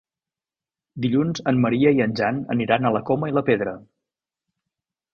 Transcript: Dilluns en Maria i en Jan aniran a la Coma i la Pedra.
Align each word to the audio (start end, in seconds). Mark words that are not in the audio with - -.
Dilluns 1.05 1.43
en 1.53 1.61
Maria 1.67 1.93
i 1.99 2.03
en 2.07 2.17
Jan 2.23 2.41
aniran 2.57 2.91
a 2.91 2.95
la 2.99 3.05
Coma 3.13 3.33
i 3.33 3.39
la 3.39 3.47
Pedra. 3.53 3.79